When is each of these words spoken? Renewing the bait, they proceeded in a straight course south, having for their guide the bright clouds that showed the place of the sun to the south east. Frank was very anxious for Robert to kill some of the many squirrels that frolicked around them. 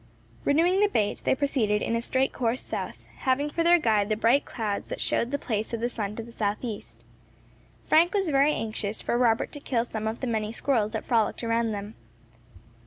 Renewing 0.45 0.79
the 0.79 0.87
bait, 0.89 1.21
they 1.25 1.35
proceeded 1.35 1.83
in 1.83 1.95
a 1.95 2.01
straight 2.01 2.33
course 2.33 2.63
south, 2.63 3.05
having 3.17 3.51
for 3.51 3.61
their 3.61 3.77
guide 3.77 4.09
the 4.09 4.15
bright 4.15 4.45
clouds 4.45 4.87
that 4.87 4.99
showed 4.99 5.29
the 5.29 5.37
place 5.37 5.73
of 5.75 5.79
the 5.79 5.87
sun 5.89 6.15
to 6.15 6.23
the 6.23 6.31
south 6.31 6.57
east. 6.63 7.05
Frank 7.85 8.11
was 8.11 8.29
very 8.29 8.51
anxious 8.51 8.99
for 8.99 9.15
Robert 9.15 9.51
to 9.51 9.59
kill 9.59 9.85
some 9.85 10.07
of 10.07 10.19
the 10.19 10.25
many 10.25 10.51
squirrels 10.51 10.91
that 10.93 11.05
frolicked 11.05 11.43
around 11.43 11.71
them. 11.71 11.93